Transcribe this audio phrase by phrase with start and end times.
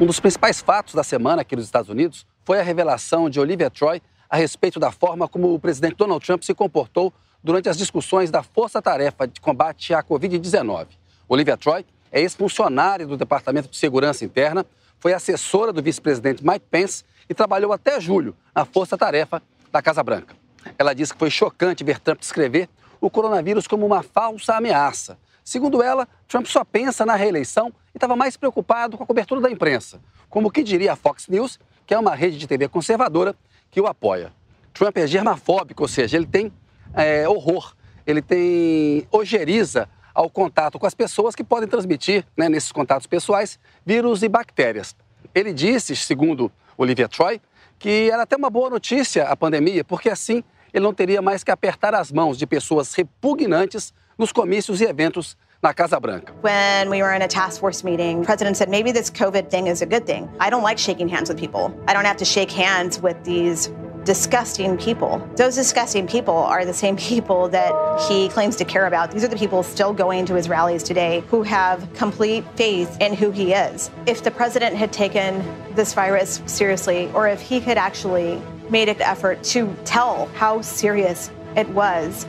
[0.00, 3.68] Um dos principais fatos da semana aqui nos Estados Unidos foi a revelação de Olivia
[3.68, 4.00] Troy
[4.30, 7.12] a respeito da forma como o presidente Donald Trump se comportou
[7.44, 10.86] durante as discussões da Força Tarefa de Combate à Covid-19.
[11.28, 14.64] Olivia Troy é ex-funcionária do Departamento de Segurança Interna,
[14.98, 20.02] foi assessora do vice-presidente Mike Pence e trabalhou até julho na Força Tarefa da Casa
[20.02, 20.34] Branca.
[20.78, 22.70] Ela disse que foi chocante ver Trump descrever
[23.02, 25.18] o coronavírus como uma falsa ameaça.
[25.50, 29.50] Segundo ela, Trump só pensa na reeleição e estava mais preocupado com a cobertura da
[29.50, 33.34] imprensa, como que diria a Fox News, que é uma rede de TV conservadora
[33.68, 34.32] que o apoia.
[34.72, 36.52] Trump é germafóbico, ou seja, ele tem
[36.94, 37.74] é, horror,
[38.06, 43.58] ele tem ojeriza ao contato com as pessoas que podem transmitir, né, nesses contatos pessoais,
[43.84, 44.94] vírus e bactérias.
[45.34, 47.40] Ele disse, segundo Olivia Troy,
[47.76, 51.50] que era até uma boa notícia a pandemia, porque assim ele não teria mais que
[51.50, 56.32] apertar as mãos de pessoas repugnantes nos comícios e eventos na Casa Branca.
[56.42, 59.66] When we were in a task force meeting, the president said maybe this COVID thing
[59.66, 60.28] is a good thing.
[60.40, 61.72] I don't like shaking hands with people.
[61.86, 63.70] I don't have to shake hands with these
[64.04, 65.22] disgusting people.
[65.36, 67.72] Those disgusting people are the same people that
[68.08, 69.10] he claims to care about.
[69.10, 73.14] These are the people still going to his rallies today who have complete faith in
[73.14, 73.90] who he is.
[74.06, 78.40] If the president had taken this virus seriously, or if he had actually
[78.70, 82.26] made an effort to tell how serious it was,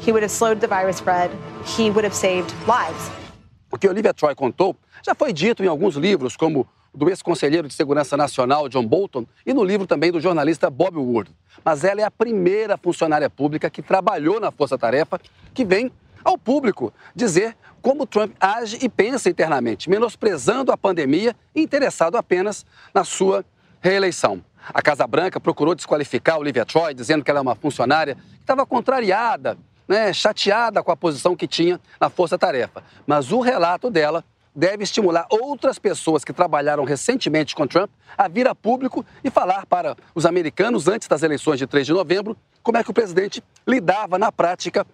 [0.00, 1.30] he would have slowed the virus spread.
[1.64, 3.10] He would have saved lives.
[3.70, 7.74] O que Olivia Troy contou já foi dito em alguns livros, como do ex-conselheiro de
[7.74, 11.30] Segurança Nacional John Bolton e no livro também do jornalista Bob Wood.
[11.64, 15.20] Mas ela é a primeira funcionária pública que trabalhou na Força Tarefa
[15.54, 15.90] que vem
[16.24, 22.66] ao público dizer como Trump age e pensa internamente, menosprezando a pandemia e interessado apenas
[22.92, 23.44] na sua
[23.80, 24.42] reeleição.
[24.68, 28.64] A Casa Branca procurou desqualificar Olivia Troy, dizendo que ela é uma funcionária que estava
[28.66, 29.56] contrariada,
[29.88, 32.82] né, chateada com a posição que tinha na Força Tarefa.
[33.06, 38.46] Mas o relato dela deve estimular outras pessoas que trabalharam recentemente com Trump a vir
[38.46, 42.78] a público e falar para os americanos, antes das eleições de 3 de novembro, como
[42.78, 44.86] é que o presidente lidava na prática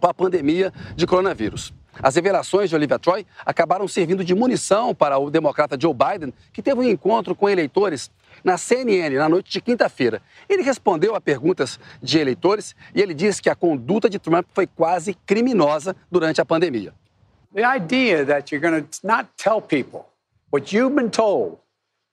[0.00, 1.72] com a pandemia de coronavírus.
[2.02, 6.62] As revelações de Olivia Troy acabaram servindo de munição para o democrata Joe Biden, que
[6.62, 8.10] teve um encontro com eleitores
[8.44, 10.22] na CNN na noite de quinta-feira.
[10.48, 14.66] Ele respondeu a perguntas de eleitores e ele disse que a conduta de Trump foi
[14.66, 16.94] quase criminosa durante a pandemia.
[17.54, 20.06] The idea that you're going to not tell people
[20.52, 21.58] what you've been told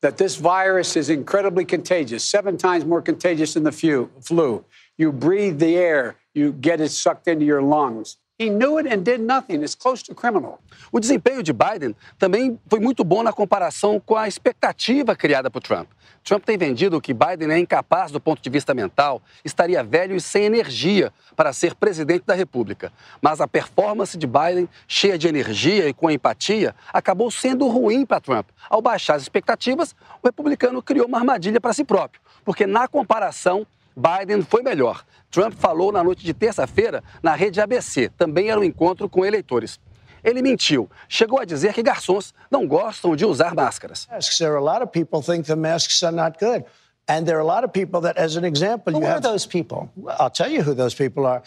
[0.01, 4.63] that this virus is incredibly contagious, seven times more contagious than the flu.
[4.97, 8.17] You breathe the air, you get it sucked into your lungs.
[8.37, 9.63] He knew it and did nothing.
[9.63, 10.59] It's close to criminal.
[10.91, 15.61] O desempenho de Biden também foi muito bom na comparação com a expectativa criada por
[15.61, 15.87] Trump.
[16.21, 20.19] Trump tem vendido que Biden é incapaz do ponto de vista mental, estaria velho e
[20.19, 22.91] sem energia para ser presidente da República.
[23.21, 28.19] Mas a performance de Biden, cheia de energia e com empatia, acabou sendo ruim para
[28.19, 28.49] Trump.
[28.69, 33.65] Ao baixar as expectativas, o republicano criou uma armadilha para si próprio, porque na comparação,
[33.95, 35.05] Biden foi melhor.
[35.31, 39.79] Trump falou na noite de terça-feira na rede ABC, também era um encontro com eleitores.
[40.23, 40.89] Ele mentiu.
[41.07, 44.07] Chegou a dizer que garçons não gostam de usar máscaras.
[44.37, 46.65] There are a lot of people think the masks are not good.
[47.07, 49.21] And there are a lot of people that, as an example, who you are have
[49.21, 49.91] those people?
[50.19, 51.43] I'll tell you who those people are.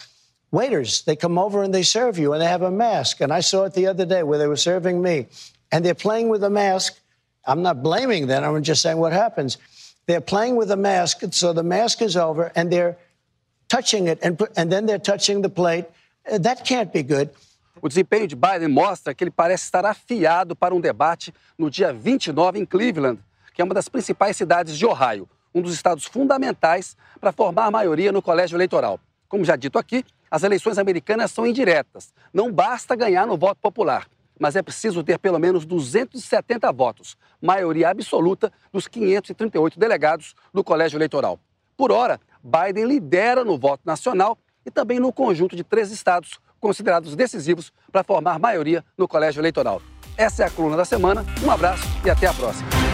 [0.52, 3.20] Waiters, they come over and they serve you, and they have a mask.
[3.20, 5.26] And I saw it the other day where they were serving me,
[5.72, 7.00] and they're playing with a mask.
[7.44, 8.44] I'm not blaming them.
[8.44, 9.58] I'm just saying what happens.
[10.08, 12.96] They're playing with a mask, so the mask is over, and they're
[13.68, 15.84] touching it, and, and then they're touching the plate.
[16.24, 17.28] Uh, that can't be good.
[17.82, 21.92] O desempenho de Biden mostra que ele parece estar afiado para um debate no dia
[21.92, 23.20] 29 em Cleveland,
[23.52, 27.70] que é uma das principais cidades de Ohio, um dos estados fundamentais para formar a
[27.70, 28.98] maioria no colégio eleitoral.
[29.28, 32.14] Como já dito aqui, as eleições americanas são indiretas.
[32.32, 34.08] Não basta ganhar no voto popular,
[34.38, 40.96] mas é preciso ter pelo menos 270 votos, maioria absoluta dos 538 delegados do colégio
[40.96, 41.38] eleitoral.
[41.76, 47.14] Por hora, Biden lidera no voto nacional e também no conjunto de três estados considerados
[47.14, 49.80] decisivos para formar maioria no colégio eleitoral.
[50.16, 51.24] Essa é a coluna da semana.
[51.44, 52.87] Um abraço e até a próxima.